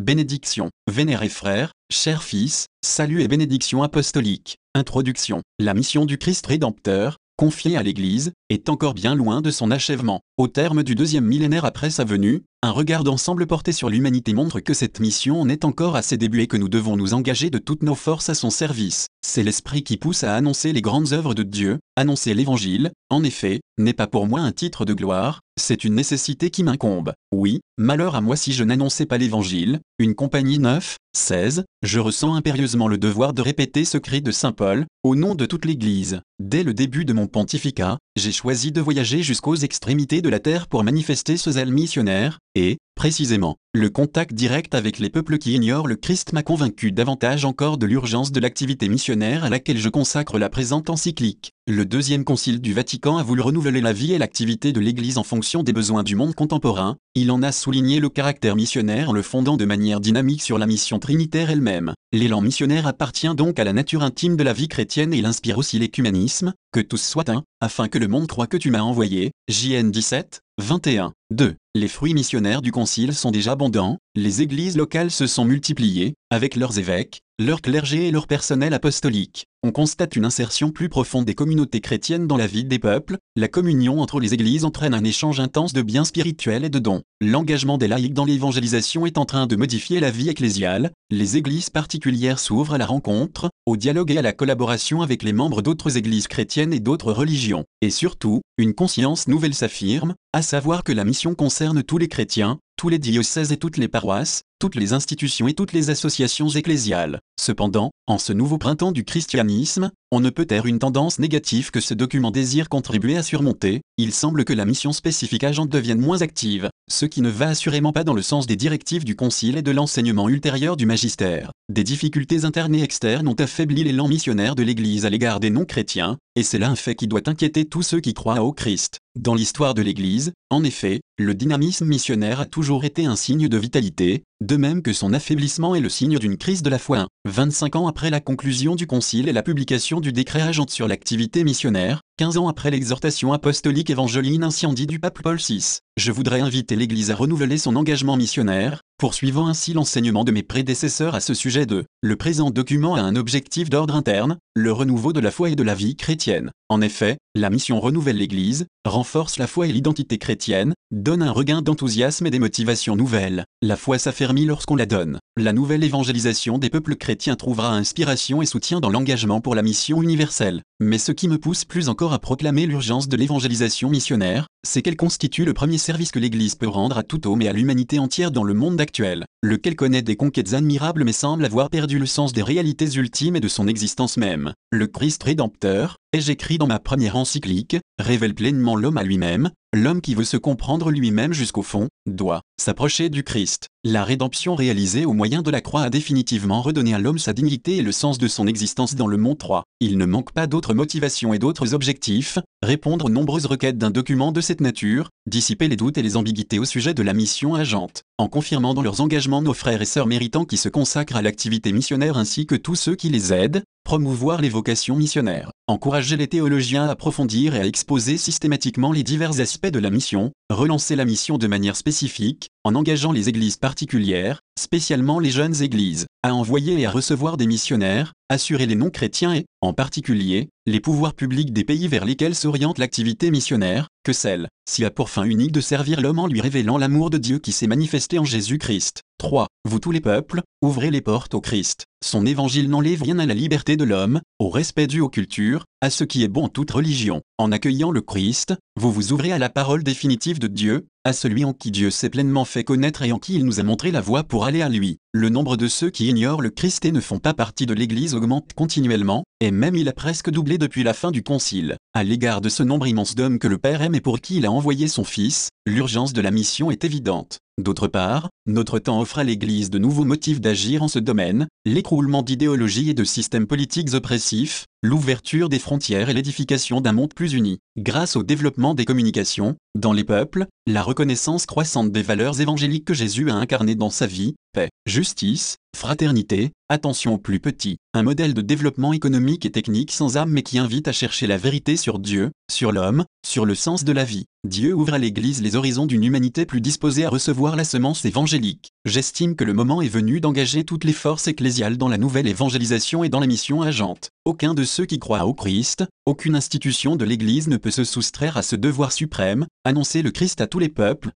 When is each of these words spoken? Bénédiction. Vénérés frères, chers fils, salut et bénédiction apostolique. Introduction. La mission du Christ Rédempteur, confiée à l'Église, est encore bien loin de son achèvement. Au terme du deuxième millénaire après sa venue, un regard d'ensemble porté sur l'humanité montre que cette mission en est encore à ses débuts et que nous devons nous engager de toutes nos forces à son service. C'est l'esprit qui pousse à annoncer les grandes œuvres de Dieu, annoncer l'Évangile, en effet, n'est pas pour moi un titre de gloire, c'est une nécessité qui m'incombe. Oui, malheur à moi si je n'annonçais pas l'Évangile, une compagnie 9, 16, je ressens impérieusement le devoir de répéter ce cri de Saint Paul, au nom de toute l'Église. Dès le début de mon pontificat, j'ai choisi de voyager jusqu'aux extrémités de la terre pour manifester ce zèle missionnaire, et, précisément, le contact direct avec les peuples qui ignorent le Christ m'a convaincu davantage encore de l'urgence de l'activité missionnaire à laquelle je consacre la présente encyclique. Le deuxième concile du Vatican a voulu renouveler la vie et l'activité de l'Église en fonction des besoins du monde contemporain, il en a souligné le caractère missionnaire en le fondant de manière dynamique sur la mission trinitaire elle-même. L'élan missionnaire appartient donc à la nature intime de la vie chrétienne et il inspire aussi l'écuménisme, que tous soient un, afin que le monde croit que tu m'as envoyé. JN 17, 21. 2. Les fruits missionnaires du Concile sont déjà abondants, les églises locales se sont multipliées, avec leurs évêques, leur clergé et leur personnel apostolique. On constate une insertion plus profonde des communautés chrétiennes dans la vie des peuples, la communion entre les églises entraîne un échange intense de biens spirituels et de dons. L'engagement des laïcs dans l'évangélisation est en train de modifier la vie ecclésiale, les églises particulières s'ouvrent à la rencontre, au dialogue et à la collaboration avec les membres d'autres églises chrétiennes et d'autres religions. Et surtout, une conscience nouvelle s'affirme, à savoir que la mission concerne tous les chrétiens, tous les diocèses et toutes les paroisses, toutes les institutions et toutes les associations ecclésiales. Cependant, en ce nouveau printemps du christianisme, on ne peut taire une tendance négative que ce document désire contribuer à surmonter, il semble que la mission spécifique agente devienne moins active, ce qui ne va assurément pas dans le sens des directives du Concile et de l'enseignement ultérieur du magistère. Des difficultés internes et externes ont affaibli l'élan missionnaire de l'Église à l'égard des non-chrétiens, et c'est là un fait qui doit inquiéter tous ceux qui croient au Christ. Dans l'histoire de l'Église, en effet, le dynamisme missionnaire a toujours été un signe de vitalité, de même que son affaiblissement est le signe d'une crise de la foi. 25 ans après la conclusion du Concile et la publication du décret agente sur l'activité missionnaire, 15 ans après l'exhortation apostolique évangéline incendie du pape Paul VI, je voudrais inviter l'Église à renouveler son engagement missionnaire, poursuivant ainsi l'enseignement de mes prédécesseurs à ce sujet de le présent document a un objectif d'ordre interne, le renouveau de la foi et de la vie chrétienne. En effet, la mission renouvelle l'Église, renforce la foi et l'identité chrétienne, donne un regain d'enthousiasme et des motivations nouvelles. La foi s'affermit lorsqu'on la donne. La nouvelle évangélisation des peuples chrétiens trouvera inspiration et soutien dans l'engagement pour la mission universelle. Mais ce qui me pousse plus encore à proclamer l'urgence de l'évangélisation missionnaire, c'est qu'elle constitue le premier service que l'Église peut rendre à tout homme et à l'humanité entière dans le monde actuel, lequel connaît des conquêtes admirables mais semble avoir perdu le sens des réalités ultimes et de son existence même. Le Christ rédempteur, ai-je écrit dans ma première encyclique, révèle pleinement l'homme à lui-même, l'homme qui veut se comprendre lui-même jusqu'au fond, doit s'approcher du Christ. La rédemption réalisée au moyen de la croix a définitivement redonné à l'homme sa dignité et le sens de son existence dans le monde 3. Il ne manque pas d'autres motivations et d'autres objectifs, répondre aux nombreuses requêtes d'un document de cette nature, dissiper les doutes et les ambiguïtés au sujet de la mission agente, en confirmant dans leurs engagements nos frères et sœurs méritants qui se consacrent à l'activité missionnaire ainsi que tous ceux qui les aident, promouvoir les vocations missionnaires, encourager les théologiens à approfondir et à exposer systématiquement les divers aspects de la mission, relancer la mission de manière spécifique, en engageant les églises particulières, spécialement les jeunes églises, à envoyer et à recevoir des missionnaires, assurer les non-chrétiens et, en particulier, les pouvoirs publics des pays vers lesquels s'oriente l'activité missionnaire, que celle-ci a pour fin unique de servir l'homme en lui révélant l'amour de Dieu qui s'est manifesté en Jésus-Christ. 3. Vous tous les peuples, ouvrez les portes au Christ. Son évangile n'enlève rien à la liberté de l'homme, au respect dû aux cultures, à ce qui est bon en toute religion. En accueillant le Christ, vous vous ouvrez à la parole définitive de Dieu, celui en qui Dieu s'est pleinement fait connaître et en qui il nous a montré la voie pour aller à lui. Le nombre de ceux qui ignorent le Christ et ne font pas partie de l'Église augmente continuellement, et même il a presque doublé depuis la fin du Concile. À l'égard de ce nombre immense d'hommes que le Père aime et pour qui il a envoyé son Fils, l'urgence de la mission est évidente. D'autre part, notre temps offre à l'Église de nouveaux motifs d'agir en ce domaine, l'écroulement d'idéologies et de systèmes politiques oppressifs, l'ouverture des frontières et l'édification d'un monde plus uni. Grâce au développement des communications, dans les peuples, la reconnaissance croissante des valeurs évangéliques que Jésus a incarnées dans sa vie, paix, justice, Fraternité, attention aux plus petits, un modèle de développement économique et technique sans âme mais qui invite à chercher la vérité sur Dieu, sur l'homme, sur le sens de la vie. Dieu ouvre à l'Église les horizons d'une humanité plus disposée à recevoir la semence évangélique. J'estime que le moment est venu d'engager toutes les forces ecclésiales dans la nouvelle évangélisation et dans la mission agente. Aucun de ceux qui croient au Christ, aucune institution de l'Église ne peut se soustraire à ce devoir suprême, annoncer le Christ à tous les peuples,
Bénédiction. 0.00 0.70
Vénérés 0.90 1.28
frères, 1.28 1.72
chers 1.92 2.22
fils, 2.22 2.68
salut 2.82 3.20
et 3.20 3.28
bénédiction 3.28 3.82
apostolique. 3.82 4.56
Introduction. 4.74 5.42
La 5.58 5.74
mission 5.74 6.06
du 6.06 6.16
Christ 6.16 6.46
Rédempteur, 6.46 7.18
confiée 7.36 7.76
à 7.76 7.82
l'Église, 7.82 8.32
est 8.50 8.68
encore 8.68 8.94
bien 8.94 9.14
loin 9.14 9.40
de 9.40 9.50
son 9.50 9.70
achèvement. 9.70 10.20
Au 10.36 10.48
terme 10.48 10.82
du 10.82 10.94
deuxième 10.94 11.24
millénaire 11.24 11.64
après 11.64 11.88
sa 11.88 12.04
venue, 12.04 12.42
un 12.62 12.72
regard 12.72 13.04
d'ensemble 13.04 13.46
porté 13.46 13.72
sur 13.72 13.88
l'humanité 13.88 14.34
montre 14.34 14.60
que 14.60 14.74
cette 14.74 15.00
mission 15.00 15.40
en 15.40 15.48
est 15.48 15.64
encore 15.64 15.96
à 15.96 16.02
ses 16.02 16.18
débuts 16.18 16.42
et 16.42 16.46
que 16.46 16.58
nous 16.58 16.68
devons 16.68 16.96
nous 16.96 17.14
engager 17.14 17.48
de 17.48 17.56
toutes 17.58 17.82
nos 17.82 17.94
forces 17.94 18.28
à 18.28 18.34
son 18.34 18.50
service. 18.50 19.06
C'est 19.26 19.42
l'esprit 19.42 19.82
qui 19.82 19.96
pousse 19.96 20.24
à 20.24 20.34
annoncer 20.34 20.72
les 20.72 20.82
grandes 20.82 21.12
œuvres 21.12 21.34
de 21.34 21.42
Dieu, 21.42 21.78
annoncer 21.96 22.34
l'Évangile, 22.34 22.90
en 23.08 23.24
effet, 23.24 23.60
n'est 23.78 23.94
pas 23.94 24.06
pour 24.06 24.26
moi 24.26 24.40
un 24.40 24.52
titre 24.52 24.84
de 24.84 24.92
gloire, 24.92 25.40
c'est 25.58 25.84
une 25.84 25.94
nécessité 25.94 26.50
qui 26.50 26.62
m'incombe. 26.62 27.12
Oui, 27.32 27.60
malheur 27.78 28.14
à 28.14 28.20
moi 28.20 28.36
si 28.36 28.52
je 28.52 28.64
n'annonçais 28.64 29.06
pas 29.06 29.18
l'Évangile, 29.18 29.80
une 29.98 30.14
compagnie 30.14 30.58
9, 30.58 30.96
16, 31.16 31.64
je 31.82 31.98
ressens 31.98 32.34
impérieusement 32.34 32.88
le 32.88 32.98
devoir 32.98 33.32
de 33.32 33.42
répéter 33.42 33.84
ce 33.84 33.98
cri 33.98 34.22
de 34.22 34.32
Saint 34.32 34.52
Paul, 34.52 34.86
au 35.02 35.16
nom 35.16 35.34
de 35.34 35.46
toute 35.46 35.64
l'Église. 35.64 36.20
Dès 36.38 36.62
le 36.62 36.74
début 36.74 37.04
de 37.04 37.12
mon 37.12 37.26
pontificat, 37.26 37.98
j'ai 38.20 38.32
choisi 38.32 38.70
de 38.70 38.82
voyager 38.82 39.22
jusqu'aux 39.22 39.56
extrémités 39.56 40.20
de 40.20 40.28
la 40.28 40.40
terre 40.40 40.66
pour 40.66 40.84
manifester 40.84 41.38
ce 41.38 41.52
zèle 41.52 41.72
missionnaire, 41.72 42.38
et, 42.54 42.78
précisément, 42.94 43.56
le 43.72 43.88
contact 43.88 44.34
direct 44.34 44.74
avec 44.74 44.98
les 44.98 45.10
peuples 45.10 45.38
qui 45.38 45.54
ignorent 45.54 45.86
le 45.86 45.96
Christ 45.96 46.32
m'a 46.32 46.42
convaincu 46.42 46.92
davantage 46.92 47.44
encore 47.44 47.78
de 47.78 47.86
l'urgence 47.86 48.32
de 48.32 48.40
l'activité 48.40 48.88
missionnaire 48.88 49.44
à 49.44 49.48
laquelle 49.48 49.78
je 49.78 49.88
consacre 49.88 50.38
la 50.38 50.48
présente 50.48 50.90
encyclique. 50.90 51.52
Le 51.68 51.84
deuxième 51.84 52.24
concile 52.24 52.60
du 52.60 52.72
Vatican 52.72 53.16
a 53.16 53.22
voulu 53.22 53.42
renouveler 53.42 53.80
la 53.80 53.92
vie 53.92 54.12
et 54.12 54.18
l'activité 54.18 54.72
de 54.72 54.80
l'Église 54.80 55.18
en 55.18 55.22
fonction 55.22 55.62
des 55.62 55.72
besoins 55.72 56.02
du 56.02 56.16
monde 56.16 56.34
contemporain, 56.34 56.96
il 57.14 57.30
en 57.30 57.42
a 57.42 57.52
souligné 57.52 58.00
le 58.00 58.08
caractère 58.08 58.56
missionnaire 58.56 59.10
en 59.10 59.12
le 59.12 59.22
fondant 59.22 59.56
de 59.56 59.64
manière 59.64 60.00
dynamique 60.00 60.42
sur 60.42 60.58
la 60.58 60.66
mission 60.66 60.98
trinitaire 60.98 61.50
elle-même. 61.50 61.94
L'élan 62.12 62.40
missionnaire 62.40 62.88
appartient 62.88 63.34
donc 63.36 63.60
à 63.60 63.64
la 63.64 63.72
nature 63.72 64.02
intime 64.02 64.36
de 64.36 64.42
la 64.42 64.52
vie 64.52 64.68
chrétienne 64.68 65.14
et 65.14 65.18
il 65.18 65.26
inspire 65.26 65.58
aussi 65.58 65.78
l'écuménisme, 65.78 66.54
que 66.72 66.80
tous 66.80 67.00
soient 67.00 67.30
un, 67.30 67.44
afin 67.60 67.86
que 67.86 67.98
le 67.98 68.08
monde 68.08 68.26
croit 68.26 68.48
que 68.48 68.56
tu 68.56 68.70
m'as 68.70 68.80
envoyé. 68.80 69.30
JN 69.48 69.90
17, 69.90 70.40
21. 70.60 71.14
2. 71.30 71.56
Les 71.74 71.88
fruits 71.88 72.12
missionnaires 72.12 72.60
du 72.60 72.70
Concile 72.70 73.14
sont 73.14 73.30
déjà 73.30 73.52
abondants, 73.52 73.96
les 74.14 74.42
églises 74.42 74.76
locales 74.76 75.10
se 75.10 75.26
sont 75.26 75.46
multipliées, 75.46 76.14
avec 76.28 76.54
leurs 76.54 76.78
évêques, 76.78 77.22
leur 77.40 77.62
clergé 77.62 78.06
et 78.06 78.10
leur 78.10 78.26
personnel 78.26 78.74
apostolique. 78.74 79.46
On 79.62 79.72
constate 79.72 80.14
une 80.14 80.26
insertion 80.26 80.70
plus 80.70 80.90
profonde 80.90 81.24
des 81.24 81.34
communautés 81.34 81.80
chrétiennes 81.80 82.26
dans 82.26 82.36
la 82.36 82.46
vie 82.46 82.64
des 82.64 82.78
peuples, 82.78 83.16
la 83.34 83.48
communion 83.48 84.00
entre 84.00 84.20
les 84.20 84.34
églises 84.34 84.66
entraîne 84.66 84.92
un 84.92 85.04
échange 85.04 85.40
intense 85.40 85.72
de 85.72 85.80
biens 85.80 86.04
spirituels 86.04 86.66
et 86.66 86.68
de 86.68 86.78
dons. 86.78 87.02
L'engagement 87.22 87.78
des 87.78 87.88
laïcs 87.88 88.12
dans 88.12 88.26
l'évangélisation 88.26 89.06
est 89.06 89.16
en 89.16 89.24
train 89.24 89.46
de 89.46 89.56
modifier 89.56 90.00
la 90.00 90.10
vie 90.10 90.28
ecclésiale, 90.28 90.92
les 91.10 91.38
églises 91.38 91.70
particulières 91.70 92.38
s'ouvrent 92.38 92.74
à 92.74 92.78
la 92.78 92.86
rencontre, 92.86 93.48
au 93.64 93.78
dialogue 93.78 94.10
et 94.10 94.18
à 94.18 94.22
la 94.22 94.34
collaboration 94.34 95.00
avec 95.00 95.22
les 95.22 95.32
membres 95.32 95.62
d'autres 95.62 95.96
églises 95.96 96.28
chrétiennes 96.28 96.74
et 96.74 96.80
d'autres 96.80 97.12
religions. 97.12 97.64
Et 97.80 97.90
surtout, 97.90 98.42
une 98.58 98.74
conscience 98.74 99.28
nouvelle 99.28 99.54
s'affirme, 99.54 100.14
à 100.34 100.42
savoir 100.42 100.84
que 100.84 100.92
la 100.92 101.04
mission 101.04 101.34
concerne 101.34 101.82
tous 101.82 101.98
les 101.98 102.08
chrétiens, 102.08 102.58
tous 102.80 102.88
les 102.88 102.98
diocèses 102.98 103.52
et 103.52 103.58
toutes 103.58 103.76
les 103.76 103.88
paroisses, 103.88 104.40
toutes 104.58 104.74
les 104.74 104.94
institutions 104.94 105.46
et 105.46 105.52
toutes 105.52 105.74
les 105.74 105.90
associations 105.90 106.48
ecclésiales. 106.48 107.20
Cependant, 107.38 107.90
en 108.06 108.16
ce 108.16 108.32
nouveau 108.32 108.56
printemps 108.56 108.90
du 108.90 109.04
christianisme, 109.04 109.90
on 110.10 110.20
ne 110.20 110.30
peut 110.30 110.46
taire 110.46 110.64
une 110.64 110.78
tendance 110.78 111.18
négative 111.18 111.70
que 111.70 111.80
ce 111.80 111.92
document 111.92 112.30
désire 112.30 112.70
contribuer 112.70 113.18
à 113.18 113.22
surmonter, 113.22 113.82
il 113.98 114.12
semble 114.12 114.46
que 114.46 114.54
la 114.54 114.64
mission 114.64 114.94
spécifique 114.94 115.44
agente 115.44 115.68
devienne 115.68 116.00
moins 116.00 116.22
active, 116.22 116.70
ce 116.90 117.04
qui 117.04 117.20
ne 117.20 117.28
va 117.28 117.48
assurément 117.48 117.92
pas 117.92 118.02
dans 118.02 118.14
le 118.14 118.22
sens 118.22 118.46
des 118.46 118.56
directives 118.56 119.04
du 119.04 119.14
Concile 119.14 119.58
et 119.58 119.62
de 119.62 119.72
l'enseignement 119.72 120.30
ultérieur 120.30 120.78
du 120.78 120.86
magistère. 120.86 121.52
Des 121.70 121.84
difficultés 121.84 122.46
internes 122.46 122.74
et 122.74 122.82
externes 122.82 123.28
ont 123.28 123.34
affaibli 123.34 123.84
l'élan 123.84 124.08
missionnaire 124.08 124.54
de 124.54 124.62
l'Église 124.62 125.04
à 125.04 125.10
l'égard 125.10 125.38
des 125.38 125.50
non-chrétiens, 125.50 126.16
et 126.36 126.42
c'est 126.42 126.58
là 126.58 126.70
un 126.70 126.76
fait 126.76 126.94
qui 126.94 127.08
doit 127.08 127.28
inquiéter 127.28 127.64
tous 127.64 127.82
ceux 127.82 128.00
qui 128.00 128.14
croient 128.14 128.42
au 128.42 128.52
Christ. 128.52 129.00
Dans 129.18 129.34
l'histoire 129.34 129.74
de 129.74 129.82
l'Église, 129.82 130.32
en 130.50 130.62
effet, 130.62 131.00
le 131.18 131.34
dynamisme 131.34 131.86
missionnaire 131.86 132.40
a 132.40 132.46
toujours 132.46 132.84
été 132.84 133.04
un 133.04 133.16
signe 133.16 133.48
de 133.48 133.58
vitalité, 133.58 134.22
de 134.40 134.56
même 134.56 134.82
que 134.82 134.92
son 134.92 135.12
affaiblissement 135.12 135.74
est 135.74 135.80
le 135.80 135.88
signe 135.88 136.18
d'une 136.18 136.36
crise 136.36 136.62
de 136.62 136.70
la 136.70 136.78
foi. 136.78 137.08
25 137.28 137.76
ans 137.76 137.88
après 137.88 138.10
la 138.10 138.20
conclusion 138.20 138.76
du 138.76 138.86
Concile 138.86 139.28
et 139.28 139.32
la 139.32 139.42
publication 139.42 140.00
du 140.00 140.12
décret 140.12 140.42
agente 140.42 140.70
sur 140.70 140.86
l'activité 140.86 141.42
missionnaire, 141.42 142.00
15 142.18 142.36
ans 142.38 142.48
après 142.48 142.70
l'exhortation 142.70 143.32
apostolique 143.32 143.90
évangéline 143.90 144.44
incendie 144.44 144.86
du 144.86 145.00
pape 145.00 145.20
Paul 145.22 145.38
VI, 145.38 145.78
je 145.96 146.12
voudrais 146.12 146.40
inviter 146.40 146.76
l'Église 146.76 147.10
à 147.10 147.16
renouveler 147.16 147.58
son 147.58 147.76
engagement 147.76 148.16
missionnaire, 148.16 148.80
poursuivant 149.00 149.46
ainsi 149.46 149.72
l'enseignement 149.72 150.24
de 150.24 150.30
mes 150.30 150.42
prédécesseurs 150.42 151.14
à 151.14 151.20
ce 151.20 151.32
sujet 151.32 151.64
de 151.64 151.86
le 152.02 152.16
présent 152.16 152.50
document 152.50 152.96
a 152.96 153.00
un 153.00 153.16
objectif 153.16 153.70
d'ordre 153.70 153.96
interne, 153.96 154.36
le 154.54 154.72
renouveau 154.72 155.14
de 155.14 155.20
la 155.20 155.30
foi 155.30 155.48
et 155.48 155.56
de 155.56 155.62
la 155.62 155.74
vie 155.74 155.96
chrétienne. 155.96 156.52
En 156.70 156.80
effet, 156.82 157.18
la 157.36 157.50
mission 157.50 157.80
renouvelle 157.80 158.18
l'Église, 158.18 158.66
renforce 158.84 159.38
la 159.38 159.48
foi 159.48 159.66
et 159.66 159.72
l'identité 159.72 160.18
chrétienne, 160.18 160.72
donne 160.92 161.20
un 161.20 161.32
regain 161.32 161.62
d'enthousiasme 161.62 162.26
et 162.26 162.30
des 162.30 162.38
motivations 162.38 162.94
nouvelles. 162.94 163.44
La 163.60 163.76
foi 163.76 163.98
s'affermit 163.98 164.44
lorsqu'on 164.44 164.76
la 164.76 164.86
donne. 164.86 165.18
La 165.36 165.52
nouvelle 165.52 165.82
évangélisation 165.82 166.58
des 166.58 166.70
peuples 166.70 166.94
chrétiens 166.94 167.34
trouvera 167.34 167.72
inspiration 167.72 168.40
et 168.40 168.46
soutien 168.46 168.78
dans 168.78 168.90
l'engagement 168.90 169.40
pour 169.40 169.56
la 169.56 169.62
mission 169.62 170.00
universelle. 170.00 170.62
Mais 170.80 170.98
ce 170.98 171.12
qui 171.12 171.28
me 171.28 171.38
pousse 171.38 171.64
plus 171.64 171.88
encore 171.88 172.12
à 172.12 172.18
proclamer 172.20 172.66
l'urgence 172.66 173.08
de 173.08 173.16
l'évangélisation 173.16 173.90
missionnaire, 173.90 174.46
c'est 174.66 174.82
qu'elle 174.82 174.96
constitue 174.96 175.44
le 175.44 175.54
premier 175.54 175.78
service 175.78 176.10
que 176.10 176.18
l'Église 176.18 176.54
peut 176.54 176.68
rendre 176.68 176.98
à 176.98 177.02
tout 177.02 177.26
homme 177.26 177.42
et 177.42 177.48
à 177.48 177.52
l'humanité 177.52 177.98
entière 177.98 178.30
dans 178.30 178.44
le 178.44 178.54
monde 178.54 178.80
actuel, 178.80 179.24
lequel 179.42 179.76
connaît 179.76 180.02
des 180.02 180.16
conquêtes 180.16 180.54
admirables 180.54 181.04
mais 181.04 181.12
semble 181.12 181.44
avoir 181.44 181.70
perdu 181.70 181.98
le 181.98 182.06
sens 182.06 182.32
des 182.32 182.42
réalités 182.42 182.90
ultimes 182.96 183.36
et 183.36 183.40
de 183.40 183.48
son 183.48 183.68
existence 183.68 184.16
même. 184.16 184.52
Le 184.70 184.86
Christ 184.86 185.22
rédempteur, 185.22 185.96
ai-je 186.12 186.32
écrit 186.32 186.58
dans 186.58 186.66
ma 186.66 186.78
première 186.78 187.16
encyclique, 187.16 187.76
révèle 187.98 188.34
pleinement 188.34 188.74
l'homme 188.74 188.98
à 188.98 189.02
lui-même, 189.02 189.50
l'homme 189.72 190.00
qui 190.00 190.14
veut 190.14 190.24
se 190.24 190.36
comprendre 190.36 190.90
lui-même 190.90 191.32
jusqu'au 191.32 191.62
fond, 191.62 191.88
doit 192.06 192.42
s'approcher 192.60 193.08
du 193.08 193.22
Christ. 193.22 193.68
La 193.84 194.04
rédemption 194.04 194.54
réalisée 194.54 195.06
au 195.06 195.12
moyen 195.12 195.42
de 195.42 195.50
la 195.50 195.60
croix 195.60 195.82
a 195.82 195.90
définitivement 195.90 196.60
redonné 196.60 196.92
à 196.92 196.98
l'homme 196.98 197.18
sa 197.18 197.32
dignité 197.32 197.76
et 197.76 197.82
le 197.82 197.92
sens 197.92 198.18
de 198.18 198.28
son 198.28 198.46
existence 198.46 198.94
dans 198.94 199.06
le 199.06 199.16
monde 199.16 199.38
3. 199.38 199.62
Il 199.80 199.96
ne 199.96 200.04
manque 200.04 200.32
pas 200.32 200.46
d'autres 200.46 200.74
motivations 200.74 201.32
et 201.32 201.38
d'autres 201.38 201.72
objectifs, 201.72 202.38
répondre 202.62 203.06
aux 203.06 203.10
nombreuses 203.10 203.46
requêtes 203.46 203.78
d'un 203.78 203.90
document 203.90 204.32
de 204.32 204.40
cette 204.40 204.60
nature, 204.60 205.08
dissiper 205.26 205.68
les 205.68 205.76
doutes 205.76 205.96
et 205.98 206.02
les 206.02 206.16
ambiguïtés 206.16 206.58
au 206.58 206.64
sujet 206.64 206.92
de 206.92 207.02
la 207.02 207.14
mission 207.14 207.54
agente, 207.54 208.02
en 208.18 208.28
confirmant 208.28 208.74
dans 208.74 208.82
leurs 208.82 209.00
engagements 209.00 209.40
nos 209.40 209.54
frères 209.54 209.80
et 209.80 209.86
sœurs 209.86 210.06
méritants 210.06 210.44
qui 210.44 210.56
se 210.56 210.68
consacrent 210.68 211.16
à 211.16 211.22
l'activité 211.22 211.72
missionnaire 211.72 212.18
ainsi 212.18 212.44
que 212.44 212.56
tous 212.56 212.74
ceux 212.74 212.96
qui 212.96 213.08
les 213.08 213.32
aident, 213.32 213.62
promouvoir 213.84 214.40
les 214.40 214.50
vocations 214.50 214.94
missionnaires, 214.94 215.52
encourager 215.66 216.16
les 216.16 216.28
théologiens 216.28 216.84
à 216.84 216.90
approfondir 216.90 217.54
et 217.54 217.60
à 217.60 217.66
exposer 217.66 218.18
systématiquement 218.18 218.92
les 218.92 219.02
divers 219.02 219.40
aspects 219.40 219.59
de 219.68 219.78
la 219.78 219.90
mission, 219.90 220.32
relancer 220.48 220.96
la 220.96 221.04
mission 221.04 221.36
de 221.36 221.46
manière 221.46 221.76
spécifique, 221.76 222.48
en 222.64 222.74
engageant 222.74 223.12
les 223.12 223.28
églises 223.28 223.58
particulières, 223.58 224.40
spécialement 224.58 225.18
les 225.18 225.30
jeunes 225.30 225.62
églises, 225.62 226.06
à 226.22 226.34
envoyer 226.34 226.80
et 226.80 226.86
à 226.86 226.90
recevoir 226.90 227.36
des 227.36 227.46
missionnaires, 227.46 228.14
assurer 228.30 228.64
les 228.64 228.76
non-chrétiens 228.76 229.34
et, 229.34 229.44
en 229.60 229.74
particulier, 229.74 230.48
les 230.64 230.80
pouvoirs 230.80 231.14
publics 231.14 231.52
des 231.52 231.64
pays 231.64 231.88
vers 231.88 232.06
lesquels 232.06 232.34
s'oriente 232.34 232.78
l'activité 232.78 233.30
missionnaire, 233.30 233.88
que 234.02 234.14
celle-ci 234.14 234.84
a 234.86 234.90
pour 234.90 235.10
fin 235.10 235.24
unique 235.24 235.52
de 235.52 235.60
servir 235.60 236.00
l'homme 236.00 236.20
en 236.20 236.26
lui 236.26 236.40
révélant 236.40 236.78
l'amour 236.78 237.10
de 237.10 237.18
Dieu 237.18 237.38
qui 237.38 237.52
s'est 237.52 237.66
manifesté 237.66 238.18
en 238.18 238.24
Jésus-Christ. 238.24 239.02
3. 239.20 239.48
Vous 239.68 239.80
tous 239.80 239.90
les 239.90 240.00
peuples, 240.00 240.40
ouvrez 240.62 240.90
les 240.90 241.02
portes 241.02 241.34
au 241.34 241.42
Christ. 241.42 241.84
Son 242.02 242.24
évangile 242.24 242.70
n'enlève 242.70 243.02
rien 243.02 243.18
à 243.18 243.26
la 243.26 243.34
liberté 243.34 243.76
de 243.76 243.84
l'homme, 243.84 244.22
au 244.38 244.48
respect 244.48 244.86
dû 244.86 245.02
aux 245.02 245.10
cultures, 245.10 245.64
à 245.82 245.90
ce 245.90 246.04
qui 246.04 246.24
est 246.24 246.28
bon 246.28 246.44
en 246.44 246.48
toute 246.48 246.70
religion. 246.70 247.20
En 247.36 247.52
accueillant 247.52 247.90
le 247.90 248.00
Christ, 248.00 248.54
vous 248.80 248.90
vous 248.90 249.12
ouvrez 249.12 249.30
à 249.30 249.38
la 249.38 249.50
parole 249.50 249.82
définitive 249.82 250.38
de 250.38 250.46
Dieu, 250.46 250.86
celui 251.12 251.44
en 251.44 251.52
qui 251.52 251.70
Dieu 251.70 251.90
s'est 251.90 252.10
pleinement 252.10 252.44
fait 252.44 252.64
connaître 252.64 253.02
et 253.02 253.12
en 253.12 253.18
qui 253.18 253.34
il 253.34 253.44
nous 253.44 253.60
a 253.60 253.62
montré 253.62 253.90
la 253.90 254.00
voie 254.00 254.24
pour 254.24 254.44
aller 254.44 254.62
à 254.62 254.68
lui. 254.68 254.98
Le 255.12 255.28
nombre 255.28 255.56
de 255.56 255.68
ceux 255.68 255.90
qui 255.90 256.08
ignorent 256.08 256.42
le 256.42 256.50
Christ 256.50 256.84
et 256.84 256.92
ne 256.92 257.00
font 257.00 257.18
pas 257.18 257.34
partie 257.34 257.66
de 257.66 257.74
l'Église 257.74 258.14
augmente 258.14 258.52
continuellement, 258.54 259.24
et 259.40 259.50
même 259.50 259.76
il 259.76 259.88
a 259.88 259.92
presque 259.92 260.30
doublé 260.30 260.58
depuis 260.58 260.82
la 260.82 260.94
fin 260.94 261.10
du 261.10 261.22
Concile. 261.22 261.76
À 261.94 262.04
l'égard 262.04 262.40
de 262.40 262.48
ce 262.48 262.62
nombre 262.62 262.86
immense 262.86 263.14
d'hommes 263.14 263.38
que 263.38 263.48
le 263.48 263.58
Père 263.58 263.82
aime 263.82 263.94
et 263.94 264.00
pour 264.00 264.20
qui 264.20 264.36
il 264.36 264.46
a 264.46 264.52
envoyé 264.52 264.88
son 264.88 265.04
Fils, 265.04 265.48
l'urgence 265.66 266.12
de 266.12 266.20
la 266.20 266.30
mission 266.30 266.70
est 266.70 266.84
évidente. 266.84 267.38
D'autre 267.58 267.88
part, 267.88 268.30
notre 268.46 268.78
temps 268.78 269.00
offre 269.00 269.18
à 269.18 269.24
l'Église 269.24 269.68
de 269.68 269.78
nouveaux 269.78 270.04
motifs 270.04 270.40
d'agir 270.40 270.82
en 270.82 270.88
ce 270.88 270.98
domaine, 270.98 271.46
l'écroulement 271.66 272.22
d'idéologies 272.22 272.90
et 272.90 272.94
de 272.94 273.04
systèmes 273.04 273.46
politiques 273.46 273.92
oppressifs, 273.92 274.64
l'ouverture 274.82 275.48
des 275.48 275.58
frontières 275.58 276.08
et 276.08 276.14
l'édification 276.14 276.80
d'un 276.80 276.92
monde 276.92 277.12
plus 277.14 277.34
uni. 277.34 277.58
Grâce 277.76 278.16
au 278.16 278.22
développement 278.22 278.74
des 278.74 278.86
communications, 278.86 279.56
dans 279.74 279.92
les 279.92 280.04
peuples, 280.04 280.46
la 280.66 280.82
reconnaissance 280.82 281.44
croissante 281.44 281.92
des 281.92 282.02
valeurs 282.02 282.40
évangéliques 282.40 282.86
que 282.86 282.94
Jésus 282.94 283.30
a 283.30 283.34
incarnées 283.34 283.74
dans 283.74 283.90
sa 283.90 284.06
vie, 284.06 284.36
paix, 284.52 284.70
justice, 284.86 285.56
Fraternité, 285.80 286.50
attention 286.68 287.14
aux 287.14 287.18
plus 287.18 287.40
petits, 287.40 287.78
un 287.94 288.02
modèle 288.02 288.34
de 288.34 288.42
développement 288.42 288.92
économique 288.92 289.46
et 289.46 289.50
technique 289.50 289.92
sans 289.92 290.18
âme 290.18 290.30
mais 290.30 290.42
qui 290.42 290.58
invite 290.58 290.88
à 290.88 290.92
chercher 290.92 291.26
la 291.26 291.38
vérité 291.38 291.76
sur 291.76 291.98
Dieu, 291.98 292.32
sur 292.52 292.70
l'homme, 292.70 293.04
sur 293.26 293.46
le 293.46 293.54
sens 293.54 293.82
de 293.82 293.92
la 293.92 294.04
vie. 294.04 294.26
Dieu 294.46 294.74
ouvre 294.74 294.92
à 294.92 294.98
l'Église 294.98 295.40
les 295.40 295.56
horizons 295.56 295.86
d'une 295.86 296.04
humanité 296.04 296.44
plus 296.44 296.60
disposée 296.60 297.06
à 297.06 297.08
recevoir 297.08 297.56
la 297.56 297.64
semence 297.64 298.04
évangélique. 298.04 298.72
J'estime 298.84 299.36
que 299.36 299.44
le 299.44 299.54
moment 299.54 299.80
est 299.80 299.88
venu 299.88 300.20
d'engager 300.20 300.64
toutes 300.64 300.84
les 300.84 300.92
forces 300.92 301.28
ecclésiales 301.28 301.78
dans 301.78 301.88
la 301.88 301.98
nouvelle 301.98 302.28
évangélisation 302.28 303.02
et 303.02 303.08
dans 303.08 303.20
la 303.20 303.26
mission 303.26 303.62
agente. 303.62 304.10
Aucun 304.26 304.52
de 304.52 304.64
ceux 304.64 304.84
qui 304.84 304.98
croient 304.98 305.24
au 305.24 305.34
Christ, 305.34 305.84
aucune 306.04 306.36
institution 306.36 306.94
de 306.94 307.06
l'Église 307.06 307.48
ne 307.48 307.56
peut 307.56 307.70
se 307.70 307.84
soustraire 307.84 308.36
à 308.36 308.42
ce 308.42 308.54
devoir 308.54 308.92
suprême, 308.92 309.46
annoncer 309.64 310.02
le 310.02 310.10
Christ 310.10 310.40
à 310.42 310.46
tous 310.46 310.58
les 310.58 310.68
peuples, 310.68 311.10